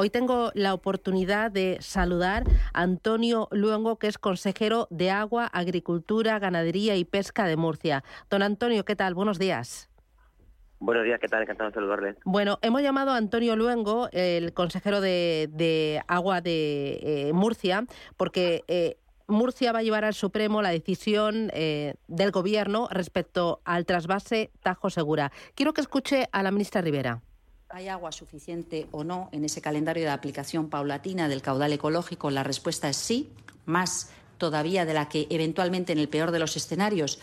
Hoy 0.00 0.10
tengo 0.10 0.52
la 0.54 0.74
oportunidad 0.74 1.50
de 1.50 1.78
saludar 1.80 2.44
a 2.72 2.82
Antonio 2.82 3.48
Luengo, 3.50 3.98
que 3.98 4.06
es 4.06 4.16
consejero 4.16 4.86
de 4.90 5.10
Agua, 5.10 5.46
Agricultura, 5.46 6.38
Ganadería 6.38 6.94
y 6.94 7.04
Pesca 7.04 7.46
de 7.48 7.56
Murcia. 7.56 8.04
Don 8.30 8.42
Antonio, 8.42 8.84
¿qué 8.84 8.94
tal? 8.94 9.14
Buenos 9.14 9.40
días. 9.40 9.90
Buenos 10.78 11.02
días, 11.02 11.18
¿qué 11.18 11.26
tal? 11.26 11.42
Encantado 11.42 11.70
de 11.70 11.74
saludarles. 11.74 12.16
Bueno, 12.24 12.60
hemos 12.62 12.80
llamado 12.80 13.10
a 13.10 13.16
Antonio 13.16 13.56
Luengo, 13.56 14.08
el 14.12 14.52
consejero 14.52 15.00
de, 15.00 16.00
Agua 16.06 16.42
de 16.42 17.00
eh, 17.02 17.32
Murcia, 17.32 17.84
porque 18.16 18.62
eh, 18.68 18.98
Murcia 19.26 19.72
va 19.72 19.80
a 19.80 19.82
llevar 19.82 20.04
al 20.04 20.14
Supremo 20.14 20.62
la 20.62 20.70
decisión 20.70 21.50
eh, 21.52 21.94
del 22.06 22.30
Gobierno 22.30 22.86
respecto 22.92 23.62
al 23.64 23.84
trasvase 23.84 24.52
Tajo 24.62 24.90
Segura. 24.90 25.32
Quiero 25.56 25.72
que 25.72 25.80
escuche 25.80 26.28
a 26.30 26.44
la 26.44 26.52
ministra 26.52 26.82
Rivera. 26.82 27.20
¿Hay 27.70 27.88
agua 27.88 28.12
suficiente 28.12 28.88
o 28.92 29.04
no 29.04 29.28
en 29.30 29.44
ese 29.44 29.60
calendario 29.60 30.04
de 30.04 30.10
aplicación 30.10 30.70
paulatina 30.70 31.28
del 31.28 31.42
caudal 31.42 31.72
ecológico? 31.74 32.30
La 32.30 32.42
respuesta 32.42 32.88
es 32.88 32.96
sí, 32.96 33.30
más 33.66 34.10
todavía 34.38 34.86
de 34.86 34.94
la 34.94 35.08
que 35.08 35.26
eventualmente 35.28 35.92
en 35.92 35.98
el 35.98 36.08
peor 36.08 36.30
de 36.30 36.38
los 36.38 36.56
escenarios 36.56 37.18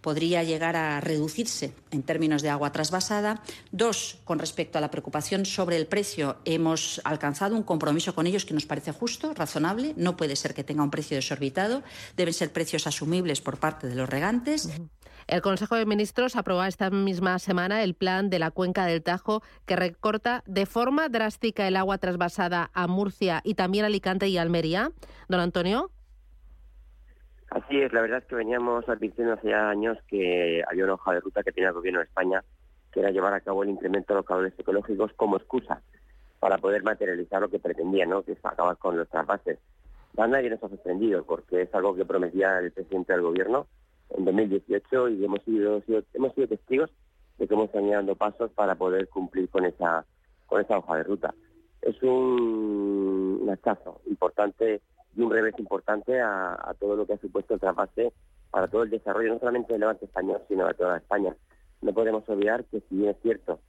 podría 0.00 0.42
llegar 0.42 0.76
a 0.76 1.00
reducirse 1.00 1.74
en 1.90 2.02
términos 2.02 2.40
de 2.40 2.48
agua 2.48 2.72
trasvasada. 2.72 3.42
Dos, 3.72 4.18
con 4.24 4.38
respecto 4.38 4.78
a 4.78 4.80
la 4.80 4.90
preocupación 4.90 5.44
sobre 5.44 5.76
el 5.76 5.86
precio, 5.86 6.38
hemos 6.46 7.02
alcanzado 7.04 7.54
un 7.54 7.62
compromiso 7.62 8.14
con 8.14 8.26
ellos 8.26 8.46
que 8.46 8.54
nos 8.54 8.64
parece 8.64 8.92
justo, 8.92 9.34
razonable. 9.34 9.92
No 9.96 10.16
puede 10.16 10.36
ser 10.36 10.54
que 10.54 10.64
tenga 10.64 10.82
un 10.82 10.90
precio 10.90 11.16
desorbitado. 11.16 11.82
Deben 12.16 12.32
ser 12.32 12.52
precios 12.52 12.86
asumibles 12.86 13.42
por 13.42 13.58
parte 13.58 13.86
de 13.86 13.96
los 13.96 14.08
regantes. 14.08 14.70
El 15.30 15.42
Consejo 15.42 15.76
de 15.76 15.86
Ministros 15.86 16.34
aprobó 16.34 16.64
esta 16.64 16.90
misma 16.90 17.38
semana 17.38 17.84
el 17.84 17.94
plan 17.94 18.30
de 18.30 18.40
la 18.40 18.50
cuenca 18.50 18.84
del 18.84 19.00
Tajo 19.00 19.42
que 19.64 19.76
recorta 19.76 20.42
de 20.44 20.66
forma 20.66 21.08
drástica 21.08 21.68
el 21.68 21.76
agua 21.76 21.98
trasvasada 21.98 22.68
a 22.74 22.88
Murcia 22.88 23.40
y 23.44 23.54
también 23.54 23.84
Alicante 23.84 24.26
y 24.26 24.38
Almería. 24.38 24.90
Don 25.28 25.38
Antonio. 25.38 25.92
Así 27.48 27.80
es, 27.80 27.92
la 27.92 28.00
verdad 28.00 28.18
es 28.18 28.24
que 28.24 28.34
veníamos 28.34 28.88
advirtiendo 28.88 29.34
hace 29.34 29.54
años 29.54 29.98
que 30.08 30.64
había 30.68 30.82
una 30.82 30.94
hoja 30.94 31.12
de 31.12 31.20
ruta 31.20 31.44
que 31.44 31.52
tenía 31.52 31.68
el 31.68 31.74
Gobierno 31.76 32.00
de 32.00 32.06
España, 32.06 32.42
que 32.90 32.98
era 32.98 33.12
llevar 33.12 33.32
a 33.32 33.40
cabo 33.40 33.62
el 33.62 33.70
incremento 33.70 34.12
de 34.12 34.18
los 34.18 34.26
caudales 34.26 34.54
ecológicos 34.58 35.12
como 35.12 35.36
excusa 35.36 35.80
para 36.40 36.58
poder 36.58 36.82
materializar 36.82 37.40
lo 37.40 37.48
que 37.48 37.60
pretendía, 37.60 38.04
¿no? 38.04 38.24
que 38.24 38.32
es 38.32 38.44
acabar 38.44 38.78
con 38.78 38.96
los 38.96 39.08
trasvases. 39.08 39.60
Nadie 40.16 40.50
nos 40.50 40.64
ha 40.64 40.68
sorprendido 40.68 41.24
porque 41.24 41.62
es 41.62 41.72
algo 41.72 41.94
que 41.94 42.04
prometía 42.04 42.58
el 42.58 42.72
presidente 42.72 43.12
del 43.12 43.22
Gobierno 43.22 43.68
en 44.16 44.24
2018 44.24 45.08
y 45.10 45.24
hemos 45.24 45.42
sido, 45.44 45.82
hemos 46.14 46.34
sido 46.34 46.48
testigos 46.48 46.90
de 47.38 47.48
cómo 47.48 47.64
están 47.64 47.90
dando 47.90 48.14
pasos 48.14 48.50
para 48.52 48.74
poder 48.74 49.08
cumplir 49.08 49.48
con 49.48 49.64
esa 49.64 50.04
con 50.50 50.60
esa 50.60 50.78
hoja 50.78 50.96
de 50.96 51.04
ruta. 51.04 51.34
Es 51.80 52.02
un, 52.02 53.48
hachazo 53.50 54.00
importante 54.06 54.82
y 55.16 55.22
un 55.22 55.30
revés 55.30 55.54
importante 55.58 56.20
a, 56.20 56.74
todo 56.78 56.96
lo 56.96 57.06
que 57.06 57.14
ha 57.14 57.18
supuesto 57.18 57.54
el 57.54 57.60
trasvase 57.60 58.12
para 58.50 58.68
todo 58.68 58.82
el 58.82 58.90
desarrollo, 58.90 59.34
no 59.34 59.38
solamente 59.38 59.72
del 59.72 59.80
levante 59.80 60.04
español, 60.04 60.40
sino 60.48 60.66
de 60.66 60.74
toda 60.74 60.98
España. 60.98 61.34
No 61.80 61.92
podemos 61.92 62.28
olvidar 62.28 62.64
que 62.64 62.80
si 62.88 62.96
bien 62.96 63.10
es 63.10 63.16
cierto 63.22 63.60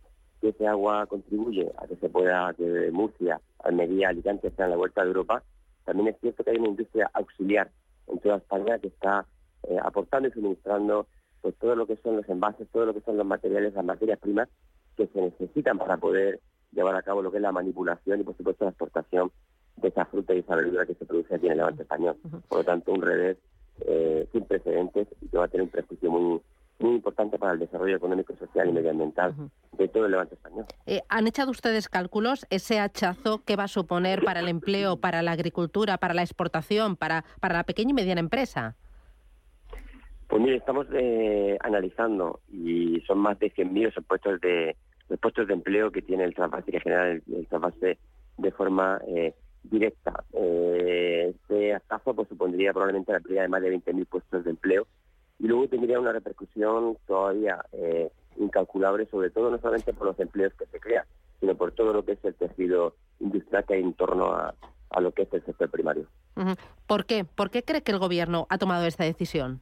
que 0.42 0.50
ese 0.50 0.68
agua 0.68 1.06
contribuye 1.06 1.72
a 1.78 1.88
que 1.88 1.96
se 1.98 2.10
pueda, 2.10 2.54
que 2.54 2.90
Murcia, 2.92 3.40
Almería, 3.64 4.10
Alicante 4.10 4.52
a 4.58 4.68
la 4.68 4.76
vuelta 4.76 5.02
de 5.02 5.08
Europa, 5.08 5.44
también 5.86 6.10
es 6.10 6.20
cierto 6.20 6.44
que 6.44 6.52
hay 6.52 6.58
una 6.58 6.70
industria 6.70 7.10
auxiliar 7.14 7.70
en 8.08 8.20
toda 8.20 8.38
España 8.38 8.80
que 8.80 8.88
está 8.88 9.26
eh, 9.64 9.78
aportando 9.82 10.28
y 10.28 10.32
suministrando 10.32 11.08
pues 11.42 11.56
todo 11.56 11.76
lo 11.76 11.88
que 11.88 11.98
son 11.98 12.18
los 12.18 12.30
envases, 12.30 12.68
todo 12.72 12.86
lo 12.86 12.94
que 12.94 13.02
son 13.02 13.18
los 13.18 13.26
materiales, 13.26 13.74
las 13.74 13.86
materias 13.86 14.20
primas 14.20 14.48
que 14.96 15.08
se 15.08 15.22
necesitan 15.22 15.78
para 15.78 15.98
poder 15.98 16.40
llevar 16.72 16.96
a 16.96 17.02
cabo 17.02 17.22
lo 17.22 17.32
que 17.32 17.38
es 17.38 17.44
la 17.44 17.52
manipulación 17.52 18.22
y 18.22 18.24
por 18.24 18.38
supuesto 18.38 18.66
la 18.66 18.72
exportación 18.72 19.32
de 19.78 19.88
esa 19.88 20.06
fruta 20.06 20.34
y 20.34 20.40
esa 20.40 20.56
verdura 20.56 20.86
que 20.86 20.94
se 20.94 21.06
produce 21.06 21.36
aquí 21.36 21.48
en 21.48 21.54
el 21.54 21.58
Levante 21.60 21.84
español. 21.84 22.18
Por 22.48 22.60
lo 22.60 22.64
tanto, 22.64 22.92
un 22.92 23.02
revés 23.02 23.38
eh, 23.82 24.28
sin 24.32 24.46
precedentes 24.46 25.08
y 25.22 25.28
que 25.28 25.38
va 25.38 25.46
a 25.46 25.48
tener 25.48 25.64
un 25.64 25.70
prejuicio 25.70 26.12
muy 26.12 26.42
muy 26.82 26.96
importante 26.96 27.38
para 27.38 27.54
el 27.54 27.60
desarrollo 27.60 27.96
económico, 27.96 28.36
social 28.38 28.68
y 28.68 28.72
medioambiental 28.72 29.36
de 29.78 29.88
todo 29.88 30.06
el 30.06 30.12
levante 30.12 30.36
español. 30.36 30.66
Eh, 30.86 31.02
¿Han 31.10 31.28
echado 31.28 31.52
ustedes 31.52 31.88
cálculos 31.88 32.46
ese 32.50 32.80
hachazo 32.80 33.44
que 33.46 33.56
va 33.56 33.66
a 33.66 33.68
suponer 33.68 34.24
para 34.24 34.40
el 34.40 34.48
empleo, 34.48 34.98
para 34.98 35.22
la 35.22 35.32
agricultura, 35.32 35.98
para 35.98 36.14
la 36.14 36.24
exportación, 36.24 36.96
para, 36.96 37.24
para 37.40 37.56
la 37.56 37.64
pequeña 37.64 37.92
y 37.92 37.94
mediana 37.94 38.20
empresa? 38.20 38.76
Pues 40.32 40.42
mire, 40.42 40.56
estamos 40.56 40.88
eh, 40.94 41.58
analizando 41.60 42.40
y 42.50 43.02
son 43.02 43.18
más 43.18 43.38
de 43.40 43.52
100.000 43.54 43.94
los 43.94 44.06
puestos 44.06 44.40
de 44.40 44.78
los 45.10 45.20
puestos 45.20 45.46
de 45.46 45.54
empleo 45.54 45.92
que 45.92 46.02
tiene 46.02 46.24
el 46.24 46.34
trasvase 46.34 46.72
que 46.72 46.80
genera 46.80 47.12
el, 47.12 47.22
trasvase 47.50 47.98
de 48.38 48.52
forma 48.54 49.02
eh, 49.10 49.36
directa. 49.64 50.24
Eh, 50.32 51.36
este 51.36 51.74
acaso 51.76 52.14
pues, 52.14 52.30
supondría 52.30 52.72
probablemente 52.72 53.12
la 53.12 53.20
pérdida 53.20 53.42
de 53.42 53.50
más 53.50 53.62
de 53.62 53.76
20.000 53.76 54.06
puestos 54.08 54.46
de 54.46 54.52
empleo 54.52 54.88
y 55.38 55.48
luego 55.48 55.68
tendría 55.68 56.00
una 56.00 56.14
repercusión 56.14 56.96
todavía 57.06 57.60
incalculable, 58.38 59.08
sobre 59.08 59.32
todo 59.32 59.52
no 59.52 59.58
solamente 59.58 59.92
por 59.92 60.08
los 60.08 60.20
empleos 60.22 60.54
que 60.54 60.66
se 60.68 60.80
crean, 60.80 61.04
sino 61.42 61.56
por 61.56 61.74
todo 61.74 61.92
lo 61.92 62.06
que 62.06 62.14
es 62.14 62.24
el 62.24 62.36
tejido 62.36 62.96
industrial 63.20 63.66
que 63.66 63.74
hay 63.74 63.82
en 63.82 63.94
torno 63.96 64.32
a, 64.34 64.56
lo 65.02 65.12
que 65.12 65.24
es 65.24 65.34
el 65.34 65.44
sector 65.44 65.70
primario. 65.70 66.06
¿Por 66.88 67.06
qué? 67.06 67.26
¿Por 67.26 67.50
qué 67.50 67.64
cree 67.64 67.82
que 67.82 67.92
el 67.92 68.00
Gobierno 68.00 68.48
ha 68.50 68.58
tomado 68.58 68.86
esta 68.86 69.04
decisión? 69.04 69.60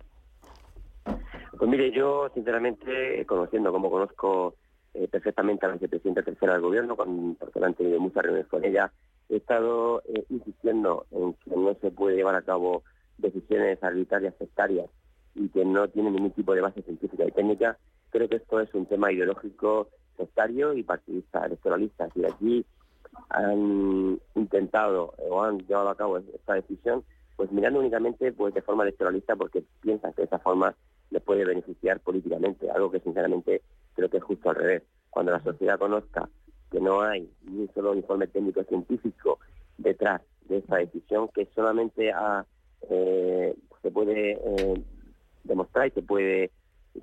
Pues 1.59 1.70
mire, 1.70 1.92
yo 1.92 2.30
sinceramente, 2.34 3.25
conociendo 3.25 3.74
como 3.74 3.92
conozco 3.92 4.56
eh, 4.94 5.09
perfectamente 5.09 5.66
a 5.66 5.68
la 5.68 5.74
vicepresidenta 5.74 6.24
tercera 6.24 6.53
del 6.53 6.62
gobierno, 6.62 6.96
con, 6.96 7.36
porque 7.36 7.59
han 7.62 7.74
tenido 7.74 8.00
muchas 8.00 8.24
reuniones 8.24 8.47
con 8.47 8.64
ella, 8.64 8.94
he 9.28 9.36
estado 9.36 10.02
eh, 10.08 10.24
insistiendo 10.30 11.06
en 11.12 11.34
que 11.34 11.52
no 11.58 11.75
se 11.81 11.92
puede 11.92 12.16
llevar 12.16 12.36
a 12.36 12.44
cabo 12.44 12.84
decisiones 13.18 13.84
arbitrarias 13.84 14.36
sectarias 14.40 14.90
y 15.36 15.50
que 15.50 15.66
no 15.66 15.90
tienen 15.90 16.14
ningún 16.14 16.31
tipo 16.31 16.56
de 16.56 16.62
base 16.62 16.81
científica 16.81 17.25
y 17.25 17.31
técnica. 17.31 17.78
Creo 18.09 18.30
que 18.30 18.38
esto 18.38 18.62
es 18.62 18.74
un 18.74 18.86
tema 18.86 19.12
ideológico 19.12 19.90
sectario 20.16 20.74
y 20.74 20.84
partidista, 20.84 21.46
electoralista. 21.46 22.08
Y 22.16 22.24
aquí 22.24 22.66
han 23.28 24.18
intentado 24.34 25.14
o 25.30 25.44
han 25.44 25.59
llevado 25.68 25.90
a 25.90 25.98
cabo 25.98 26.19
esta 26.19 26.53
decisión, 26.53 27.03
pues 27.36 27.52
mirando 27.52 27.81
únicamente 27.81 28.31
pues 28.31 28.53
de 28.53 28.62
forma 28.62 28.84
electoralista 28.84 29.36
porque 29.36 29.66
piensan 29.81 30.14
que 30.14 30.22
de 30.22 30.28
esa 30.28 30.40
forma 30.40 30.74
le 31.12 31.20
puede 31.20 31.46
beneficiar 31.46 32.00
políticamente, 32.00 32.70
algo 32.70 32.92
que 32.92 33.00
sinceramente 33.00 33.62
creo 33.96 34.09
que 34.09 34.18
es 34.18 34.24
justo 34.24 34.50
al 34.50 34.56
revés. 34.56 34.84
Cuando 35.09 35.31
la 35.31 35.44
sociedad 35.44 35.80
conozca 35.80 36.30
que 36.72 36.80
no 36.80 37.02
hay 37.02 37.30
ni 37.44 37.62
un 37.62 37.74
solo 37.74 37.96
informe 37.96 38.28
técnico 38.28 38.64
científico 38.64 39.40
detrás 39.78 40.22
de 40.48 40.58
esta 40.58 40.78
decisión, 40.78 41.30
que 41.30 41.48
solamente 41.56 42.12
eh, 42.90 43.56
se 43.81 43.92
puede 43.92 44.31
eh, 44.31 44.84
demostrar 45.44 45.88
y 45.88 45.92
se 45.92 46.02
puede, 46.02 46.52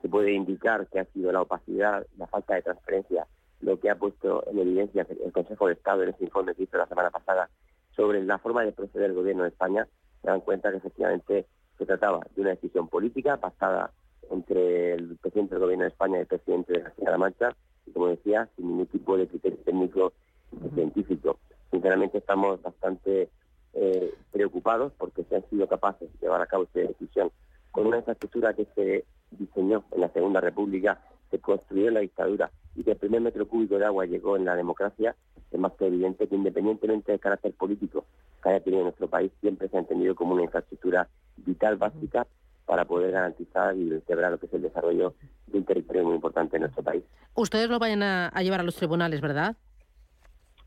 se 0.00 0.08
puede 0.08 0.32
indicar 0.32 0.86
que 0.88 1.00
ha 1.00 1.04
sido 1.06 1.32
la 1.32 1.42
opacidad, 1.42 2.06
la 2.16 2.26
falta 2.26 2.54
de 2.54 2.62
transparencia, 2.62 3.26
lo 3.60 3.80
que 3.80 3.90
ha 3.90 3.96
puesto 3.96 4.44
en 4.50 4.58
evidencia 4.58 5.06
el 5.24 5.32
Consejo 5.32 5.66
de 5.66 5.74
Estado 5.74 6.02
en 6.02 6.10
ese 6.10 6.24
informe 6.24 6.54
que 6.54 6.64
hizo 6.64 6.76
la 6.76 6.86
semana 6.86 7.10
pasada 7.10 7.48
sobre 7.94 8.22
la 8.22 8.38
forma 8.38 8.62
de 8.64 8.72
proceder 8.72 9.08
del 9.08 9.16
Gobierno 9.16 9.44
de 9.44 9.48
España, 9.48 9.88
se 10.20 10.28
dan 10.28 10.40
cuenta 10.42 10.70
que 10.70 10.76
efectivamente 10.76 11.46
se 11.78 11.86
trataba 11.86 12.20
de 12.34 12.40
una 12.42 12.50
decisión 12.50 12.88
política 12.88 13.36
pactada 13.38 13.92
entre 14.30 14.94
el 14.94 15.16
presidente 15.16 15.54
del 15.54 15.62
Gobierno 15.62 15.84
de 15.84 15.90
España 15.90 16.18
y 16.18 16.20
el 16.20 16.26
presidente 16.26 16.72
de 16.72 17.10
la 17.10 17.18
Mancha, 17.18 17.56
y 17.86 17.92
como 17.92 18.08
decía, 18.08 18.48
sin 18.56 18.68
ningún 18.68 18.86
tipo 18.86 19.16
de 19.16 19.26
criterio 19.26 19.58
técnico 19.64 20.12
y 20.52 20.74
científico. 20.74 21.38
Sinceramente 21.70 22.18
estamos 22.18 22.60
bastante 22.62 23.28
eh, 23.74 24.14
preocupados 24.32 24.92
porque 24.98 25.24
se 25.24 25.36
han 25.36 25.48
sido 25.50 25.68
capaces 25.68 26.10
de 26.12 26.18
llevar 26.20 26.40
a 26.40 26.46
cabo 26.46 26.64
esta 26.64 26.80
decisión 26.80 27.30
con 27.70 27.86
una 27.86 27.98
infraestructura 27.98 28.54
que 28.54 28.66
se 28.74 29.04
diseñó 29.32 29.84
en 29.92 30.00
la 30.00 30.08
Segunda 30.08 30.40
República, 30.40 31.00
se 31.30 31.38
construyó 31.38 31.88
en 31.88 31.94
la 31.94 32.00
dictadura 32.00 32.50
y 32.74 32.84
que 32.84 32.92
el 32.92 32.96
primer 32.96 33.20
metro 33.20 33.46
cúbico 33.46 33.78
de 33.78 33.84
agua 33.84 34.06
llegó 34.06 34.36
en 34.36 34.44
la 34.44 34.56
democracia, 34.56 35.14
es 35.50 35.60
más 35.60 35.72
que 35.72 35.86
evidente 35.86 36.26
que 36.26 36.34
independientemente 36.34 37.12
del 37.12 37.20
carácter 37.20 37.52
político 37.52 38.04
que 38.42 38.48
haya 38.48 38.60
tenido 38.60 38.84
nuestro 38.84 39.08
país, 39.08 39.30
siempre 39.40 39.68
se 39.68 39.76
ha 39.76 39.80
entendido 39.80 40.14
como 40.14 40.34
una 40.34 40.44
infraestructura 40.44 41.08
vital 41.36 41.76
básica 41.76 42.26
para 42.66 42.84
poder 42.84 43.12
garantizar 43.12 43.76
y 43.76 43.88
vertebrar 43.88 44.32
lo 44.32 44.38
que 44.38 44.46
es 44.46 44.54
el 44.54 44.62
desarrollo 44.62 45.14
de 45.46 45.58
un 45.58 45.64
territorio 45.64 46.04
muy 46.04 46.14
importante 46.14 46.56
en 46.56 46.62
nuestro 46.62 46.82
país. 46.82 47.04
Ustedes 47.34 47.70
lo 47.70 47.78
vayan 47.78 48.02
a, 48.02 48.30
llevar 48.42 48.60
a 48.60 48.64
los 48.64 48.76
tribunales, 48.76 49.20
¿verdad? 49.20 49.56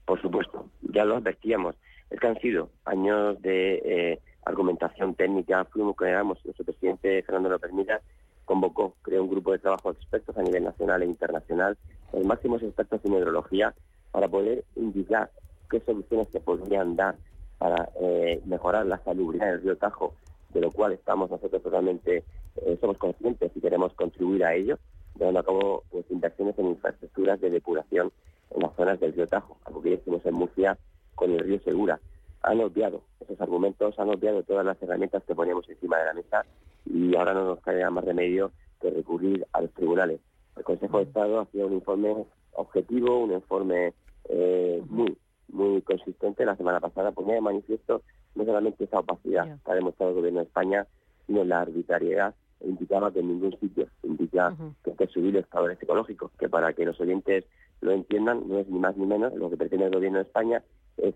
Por 0.06 0.22
supuesto, 0.22 0.66
ya 0.82 1.06
lo 1.06 1.18
advertíamos. 1.18 1.76
Es 2.10 2.20
que 2.20 2.28
han 2.28 2.40
sido 2.40 2.70
años 2.86 3.40
de 3.42 3.82
eh, 3.86 4.20
argumentación 4.46 5.14
técnica, 5.14 5.66
fuimos, 5.66 5.96
creamos, 5.96 6.44
nuestro 6.44 6.66
presidente 6.66 7.22
Fernando 7.24 7.50
López 7.50 7.72
Mira 7.74 8.02
convocó, 8.46 8.96
creó 9.04 9.22
un 9.22 9.30
grupo 9.30 9.52
de 9.52 9.60
trabajo 9.60 9.94
de 9.94 10.00
expertos 10.00 10.36
a 10.36 10.42
nivel 10.42 10.64
nacional 10.64 11.04
e 11.04 11.06
internacional, 11.06 11.78
los 12.12 12.26
máximos 12.26 12.64
expertos 12.64 13.00
en 13.04 13.14
hidrología, 13.14 13.76
para 14.12 14.28
poder 14.28 14.64
indicar 14.76 15.30
qué 15.70 15.80
soluciones 15.82 16.30
se 16.32 16.40
podrían 16.40 16.96
dar 16.96 17.16
para 17.60 17.90
eh, 18.02 18.42
mejorar 18.46 18.88
la 18.88 18.98
salubridad 19.04 19.52
del 19.52 19.62
río 19.62 19.78
Tajo, 19.78 20.16
de 20.54 20.62
lo 20.62 20.72
cual 20.72 20.94
estamos 20.94 21.30
nosotros 21.30 21.62
totalmente, 21.62 22.24
eh, 22.56 22.78
somos 22.82 22.98
conscientes 22.98 23.52
y 23.56 23.62
queremos 23.62 23.94
contribuir 23.94 24.44
a 24.44 24.56
ello, 24.56 24.78
llevando 25.16 25.40
a 25.40 25.44
cabo 25.44 25.84
pues, 25.90 26.06
inversiones 26.10 26.58
en 26.58 26.68
infraestructuras 26.68 27.40
de 27.42 27.50
depuración 27.50 28.12
en 28.52 28.62
las 28.62 28.76
zonas 28.76 29.00
del 29.00 29.14
río 29.14 29.28
Tajo, 29.28 29.58
algo 29.66 29.82
que 29.82 29.92
ya 29.92 29.96
hicimos 29.98 30.26
en 30.26 30.34
Murcia 30.34 30.78
con 31.16 31.32
el 31.32 31.40
río 31.40 31.60
Segura. 31.62 32.00
Han 32.42 32.62
obviado 32.62 33.02
esos 33.20 33.40
argumentos, 33.42 34.00
han 34.00 34.10
obviado 34.10 34.44
todas 34.44 34.66
las 34.66 34.82
herramientas 34.82 35.24
que 35.24 35.36
poníamos 35.36 35.70
encima 35.70 35.98
de 35.98 36.06
la 36.06 36.14
mesa 36.14 36.46
y 36.86 37.16
ahora 37.16 37.34
no 37.34 37.46
nos 37.46 37.62
queda 37.62 37.90
más 37.90 38.06
remedio 38.06 38.52
que 38.82 38.90
recurrir 38.90 39.46
a 39.52 39.62
los 39.62 39.72
tribunales. 39.74 40.20
El 40.56 40.64
Consejo 40.64 40.98
de 40.98 41.04
Estado 41.04 41.42
hacía 41.42 41.66
un 41.66 41.74
informe 41.74 42.26
objetivo, 42.54 43.20
un 43.20 43.34
informe 43.34 43.94
eh, 44.30 44.82
muy 44.88 45.18
muy 45.52 45.82
consistente 45.82 46.46
la 46.46 46.56
semana 46.56 46.80
pasada 46.80 47.12
ponía 47.12 47.36
de 47.36 47.42
manifiesto 47.42 48.04
no 48.36 48.46
solamente 48.46 48.84
esa 48.84 49.00
opacidad 49.00 49.60
que 49.64 49.72
ha 49.72 49.76
demostrado 49.76 50.12
el 50.12 50.18
gobierno 50.18 50.40
de 50.40 50.46
España, 50.46 50.88
sino 51.28 51.44
la 51.44 51.62
arbitrariedad 51.62 52.34
e 52.60 52.70
indicaba 52.70 53.12
que 53.12 53.20
en 53.20 53.28
ningún 53.28 53.58
sitio 53.60 53.88
indica 54.04 54.56
que 54.84 54.92
esté 54.92 55.08
subir 55.08 55.34
los 55.34 55.44
estadores 55.44 55.82
ecológicos, 55.82 56.32
que 56.38 56.50
para 56.50 56.74
que 56.74 56.86
los 56.86 57.00
oyentes 57.00 57.46
lo 57.82 57.92
entiendan 57.92 58.48
no 58.48 58.60
es 58.60 58.68
ni 58.68 58.80
más 58.80 58.98
ni 58.98 59.06
menos 59.06 59.34
lo 59.36 59.50
que 59.50 59.58
pretende 59.58 59.86
el 59.86 59.94
gobierno 59.94 60.18
de 60.18 60.26
España 60.26 60.64
es 60.98 61.16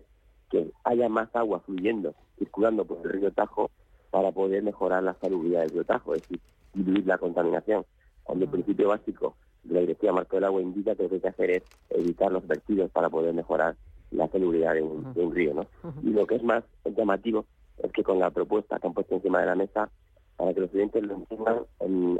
que 0.50 0.70
haya 0.84 1.08
más 1.08 1.34
agua 1.34 1.60
fluyendo, 1.60 2.14
circulando 2.38 2.84
por 2.84 2.98
el 3.04 3.12
río 3.12 3.32
Tajo 3.32 3.70
para 4.10 4.32
poder 4.32 4.62
mejorar 4.62 5.02
la 5.02 5.14
salubridad 5.14 5.62
del 5.62 5.70
río 5.70 5.84
Tajo, 5.84 6.14
es 6.14 6.22
decir, 6.22 6.40
diluir 6.72 7.06
la 7.06 7.18
contaminación. 7.18 7.84
Cuando 8.22 8.44
el 8.44 8.50
principio 8.50 8.88
básico 8.88 9.36
de 9.64 9.74
la 9.74 9.80
Directiva 9.80 10.12
Marco 10.12 10.36
del 10.36 10.44
Agua 10.44 10.62
indica 10.62 10.94
que 10.94 11.02
lo 11.02 11.08
que 11.08 11.16
hay 11.16 11.20
que 11.20 11.28
hacer 11.28 11.50
es 11.50 11.62
evitar 11.90 12.32
los 12.32 12.46
vertidos 12.46 12.90
para 12.90 13.10
poder 13.10 13.34
mejorar 13.34 13.76
la 14.14 14.28
celebridad 14.28 14.74
de 14.74 14.82
un, 14.82 15.34
río. 15.34 15.54
¿no? 15.54 15.66
Y 16.02 16.10
lo 16.10 16.26
que 16.26 16.36
es 16.36 16.42
más 16.42 16.64
llamativo 16.84 17.44
es 17.82 17.92
que 17.92 18.02
con 18.02 18.18
la 18.18 18.30
propuesta 18.30 18.78
que 18.78 18.86
han 18.86 18.94
puesto 18.94 19.14
encima 19.14 19.40
de 19.40 19.46
la 19.46 19.54
mesa, 19.54 19.90
para 20.36 20.52
que 20.54 20.60
los 20.60 20.70
clientes 20.70 21.02
lo 21.02 21.14
entiendan, 21.14 21.58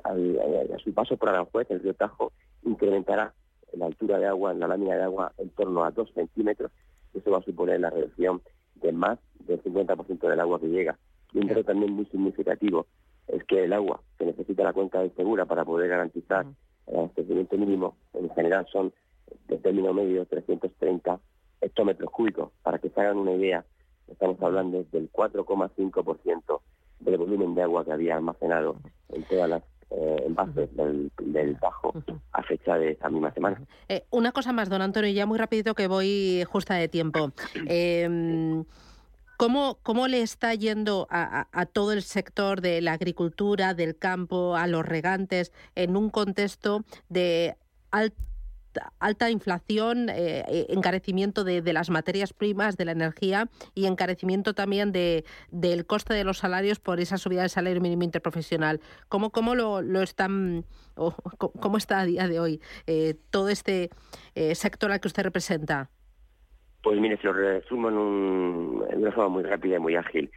a 0.05 0.79
su 0.79 0.93
paso 0.93 1.17
por 1.17 1.29
Aranjuez, 1.29 1.71
el 1.71 1.81
río 1.81 1.95
Tajo 1.95 2.33
incrementará 2.65 3.33
la 3.73 3.87
altura 3.87 4.19
de 4.19 4.27
agua 4.27 4.53
en 4.53 4.61
la 4.61 4.69
lámina 4.69 4.97
de 4.97 5.03
agua 5.03 5.33
en 5.39 5.51
torno 5.51 5.85
a 5.85 5.91
dos 5.91 6.11
centímetros. 6.15 6.71
Eso 7.13 7.31
va 7.31 7.39
a 7.39 7.43
suponer 7.43 7.81
la 7.81 7.91
reducción 7.91 8.43
de 8.77 8.93
más 8.93 9.19
del 9.41 9.63
50% 9.63 10.29
del 10.29 10.41
agua 10.41 10.61
que 10.61 10.69
llega. 10.69 10.99
Y 11.33 11.39
un 11.39 11.49
dato 11.49 11.65
también 11.65 11.93
muy 11.93 12.07
significativo 12.07 12.87
es 13.29 13.43
que 13.45 13.65
el 13.65 13.73
agua 13.73 14.01
que 14.19 14.27
necesita 14.27 14.63
la 14.63 14.73
cuenca 14.73 15.01
de 15.01 15.11
Segura 15.11 15.47
para 15.47 15.65
poder 15.65 15.89
garantizar 15.89 16.47
el 16.87 16.97
abastecimiento 16.97 17.57
mínimo, 17.57 17.97
en 18.13 18.31
general 18.31 18.67
son 18.71 18.93
de 19.49 19.57
término 19.59 19.93
medio 19.93 20.25
330 20.27 21.19
hectómetros 21.65 22.11
cúbicos. 22.11 22.51
Para 22.63 22.79
que 22.79 22.91
se 22.91 23.01
hagan 23.01 23.19
una 23.19 23.33
idea, 23.33 23.65
estamos 24.09 24.41
hablando 24.43 24.85
del 24.93 25.11
4,5% 25.11 26.61
del 27.01 27.19
volumen 27.19 27.55
de 27.55 27.63
agua 27.63 27.85
que 27.85 27.93
había 27.93 28.17
almacenado 28.17 28.77
en 29.11 29.25
todas 29.25 29.49
las 29.49 29.63
eh, 29.91 30.23
envases 30.27 30.75
del, 30.77 31.11
del 31.21 31.59
Tajo 31.61 31.95
a 32.33 32.43
fecha 32.43 32.77
de 32.79 32.93
esta 32.93 33.09
misma 33.09 33.33
semana. 33.33 33.61
Eh, 33.89 34.05
una 34.11 34.33
cosa 34.33 34.53
más, 34.53 34.69
don 34.69 34.83
Antonio, 34.83 35.11
ya 35.11 35.27
muy 35.27 35.39
rapidito 35.39 35.75
que 35.75 35.87
voy 35.87 36.45
justa 36.45 36.75
de 36.75 36.89
tiempo. 36.89 37.33
Eh, 37.67 38.65
¿Cómo, 39.37 39.79
¿Cómo, 39.83 40.07
le 40.07 40.23
está 40.23 40.55
yendo 40.55 41.09
a, 41.11 41.49
a, 41.51 41.67
todo 41.67 41.93
el 41.93 42.03
sector 42.03 42.61
de 42.61 42.81
la 42.81 42.93
agricultura, 42.93 43.75
del 43.75 43.97
campo, 43.97 44.55
a 44.55 44.69
los 44.69 44.87
regantes, 44.87 45.53
en 45.75 45.97
un 45.97 46.09
contexto 46.09 46.85
de 47.09 47.57
alto 47.91 48.17
alta 48.99 49.31
inflación, 49.31 50.09
eh, 50.09 50.45
eh, 50.49 50.67
encarecimiento 50.69 51.45
de, 51.45 51.73
las 51.73 51.91
materias 51.91 52.33
primas, 52.33 52.77
de 52.77 52.85
la 52.85 52.93
energía 52.93 53.49
y 53.75 53.87
encarecimiento 53.87 54.55
también 54.55 54.93
de, 54.93 55.25
del 55.51 55.87
coste 55.87 56.15
de 56.15 56.25
los 56.25 56.39
salarios 56.39 56.81
por 56.81 57.01
esa 57.01 57.19
subida 57.19 57.41
del 57.41 57.51
salario 57.51 57.81
mínimo 57.81 58.05
interprofesional. 58.05 58.81
¿Cómo, 59.09 59.31
cómo 59.31 59.55
lo, 59.55 59.83
lo 59.83 60.03
están, 60.03 60.65
o, 60.97 61.13
cómo 61.61 61.77
está 61.77 62.01
a 62.01 62.05
día 62.05 62.29
de 62.29 62.41
hoy 62.41 62.61
eh, 62.87 63.15
todo 63.31 63.49
este 63.49 63.91
sector 64.55 64.91
al 64.91 65.01
que 65.01 65.09
usted 65.09 65.23
representa? 65.23 65.91
Pues 66.83 67.01
mire, 67.01 67.17
si 67.17 67.27
lo 67.27 67.33
resumo 67.33 67.89
en, 67.89 67.97
un, 67.97 68.85
en 68.91 69.01
una 69.01 69.13
forma 69.13 69.29
muy 69.29 69.43
rápida 69.43 69.77
y 69.77 69.79
muy 69.79 69.97
ágil. 69.97 70.31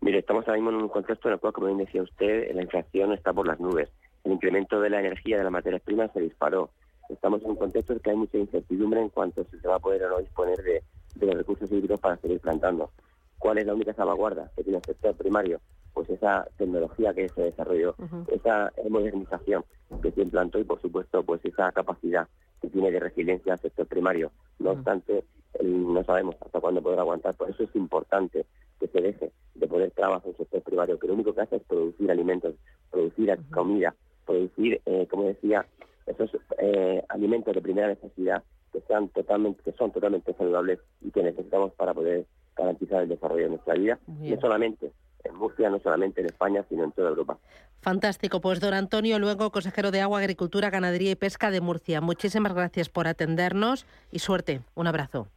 Mire, 0.00 0.18
estamos 0.18 0.46
ahora 0.48 0.60
mismo 0.60 0.70
en 0.70 0.82
un 0.82 0.88
contexto 0.88 1.28
en 1.28 1.34
el 1.34 1.40
cual, 1.40 1.52
como 1.52 1.68
bien 1.68 1.78
decía 1.78 2.02
usted, 2.02 2.52
la 2.54 2.62
inflación 2.62 3.12
está 3.12 3.32
por 3.32 3.46
las 3.46 3.60
nubes. 3.60 3.88
El 4.24 4.32
incremento 4.32 4.80
de 4.80 4.90
la 4.90 4.98
energía 4.98 5.36
de 5.36 5.44
las 5.44 5.52
materias 5.52 5.82
primas 5.82 6.12
se 6.12 6.20
disparó 6.20 6.70
estamos 7.12 7.42
en 7.42 7.50
un 7.50 7.56
contexto 7.56 7.92
en 7.92 8.00
que 8.00 8.10
hay 8.10 8.16
mucha 8.16 8.38
incertidumbre 8.38 9.00
en 9.00 9.08
cuanto 9.08 9.42
a 9.42 9.44
si 9.44 9.58
se 9.58 9.68
va 9.68 9.76
a 9.76 9.80
poder 9.80 10.04
o 10.04 10.10
no 10.10 10.18
disponer 10.18 10.56
de, 10.62 10.82
los 11.20 11.34
recursos 11.34 11.70
hídricos 11.70 12.00
para 12.00 12.16
seguir 12.16 12.40
plantando. 12.40 12.90
¿Cuál 13.38 13.58
es 13.58 13.66
la 13.66 13.74
única 13.74 13.92
salvaguarda 13.92 14.50
que 14.56 14.62
tiene 14.62 14.78
el 14.78 14.84
sector 14.84 15.14
primario? 15.14 15.60
Pues 15.92 16.08
esa 16.10 16.48
tecnología 16.56 17.12
que 17.12 17.28
se 17.28 17.42
desarrolló, 17.42 17.94
esa 18.28 18.72
modernización 18.88 19.64
que 20.02 20.10
se 20.10 20.22
implantó 20.22 20.58
y, 20.58 20.64
por 20.64 20.80
supuesto, 20.80 21.22
pues 21.22 21.44
esa 21.44 21.70
capacidad 21.72 22.28
que 22.60 22.68
tiene 22.68 22.90
de 22.90 23.00
resiliencia 23.00 23.52
al 23.52 23.58
sector 23.58 23.86
primario. 23.86 24.30
No 24.58 24.70
obstante, 24.70 25.24
no 25.62 26.02
sabemos 26.04 26.36
hasta 26.40 26.60
cuándo 26.60 26.80
podrá 26.80 27.02
aguantar. 27.02 27.34
Por 27.34 27.50
eso 27.50 27.64
es 27.64 27.74
importante 27.76 28.46
que 28.80 28.88
se 28.88 29.00
deje 29.00 29.32
de 29.54 29.66
poner 29.66 29.90
trabas 29.90 30.24
en 30.24 30.30
el 30.30 30.36
sector 30.36 30.62
primario, 30.62 30.98
que 30.98 31.08
lo 31.08 31.14
único 31.14 31.34
que 31.34 31.42
hace 31.42 31.56
es 31.56 31.62
producir 31.64 32.10
alimentos, 32.10 32.54
producir 32.90 33.38
comida, 33.52 33.94
producir, 34.24 34.80
eh, 34.86 35.06
como 35.10 35.24
decía, 35.24 35.66
esos 36.06 36.30
eh, 36.58 37.02
alimentos 37.08 37.54
de 37.54 37.60
primera 37.60 37.88
necesidad 37.88 38.42
que 38.72 38.80
sean 38.82 39.08
totalmente 39.08 39.62
que 39.62 39.72
son 39.72 39.92
totalmente 39.92 40.32
saludables 40.34 40.80
y 41.00 41.10
que 41.10 41.22
necesitamos 41.22 41.72
para 41.72 41.92
poder 41.94 42.26
garantizar 42.56 43.02
el 43.02 43.08
desarrollo 43.08 43.44
de 43.44 43.50
nuestra 43.50 43.74
vida 43.74 43.98
no 44.06 44.40
solamente 44.40 44.92
en 45.24 45.36
Murcia, 45.36 45.70
no 45.70 45.78
solamente 45.80 46.20
en 46.20 46.26
España, 46.26 46.64
sino 46.68 46.84
en 46.84 46.92
toda 46.92 47.10
Europa. 47.10 47.38
Fantástico. 47.80 48.40
Pues 48.40 48.60
don 48.60 48.74
Antonio 48.74 49.18
Luego, 49.18 49.50
consejero 49.50 49.90
de 49.90 50.00
Agua, 50.00 50.20
Agricultura, 50.20 50.70
Ganadería 50.70 51.12
y 51.12 51.16
Pesca 51.16 51.50
de 51.50 51.60
Murcia. 51.60 52.00
Muchísimas 52.00 52.54
gracias 52.54 52.88
por 52.88 53.06
atendernos 53.06 53.86
y 54.10 54.18
suerte. 54.18 54.60
Un 54.74 54.86
abrazo. 54.86 55.28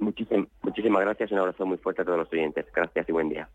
muchísimas 0.00 1.02
gracias 1.02 1.30
y 1.30 1.34
un 1.34 1.40
abrazo 1.40 1.66
muy 1.66 1.78
fuerte 1.78 2.02
a 2.02 2.04
todos 2.04 2.18
los 2.18 2.32
oyentes. 2.32 2.66
Gracias 2.74 3.08
y 3.08 3.12
buen 3.12 3.28
día. 3.28 3.48